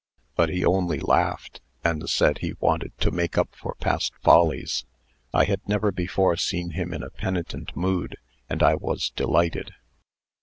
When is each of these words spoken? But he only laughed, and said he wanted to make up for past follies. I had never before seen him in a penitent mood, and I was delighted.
But 0.35 0.49
he 0.49 0.65
only 0.65 0.99
laughed, 0.99 1.61
and 1.83 2.09
said 2.09 2.39
he 2.39 2.55
wanted 2.59 2.97
to 3.01 3.11
make 3.11 3.37
up 3.37 3.53
for 3.55 3.75
past 3.75 4.13
follies. 4.23 4.83
I 5.31 5.43
had 5.43 5.61
never 5.69 5.91
before 5.91 6.35
seen 6.37 6.71
him 6.71 6.91
in 6.91 7.03
a 7.03 7.11
penitent 7.11 7.75
mood, 7.77 8.17
and 8.49 8.63
I 8.63 8.73
was 8.73 9.11
delighted. 9.11 9.75